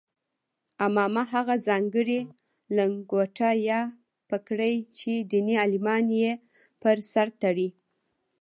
[0.85, 2.19] عمامه هغه ځانګړې
[2.75, 3.81] لنګوټه یا
[4.29, 6.31] پګړۍ چې دیني عالمان یې
[6.81, 7.69] پر سر تړي.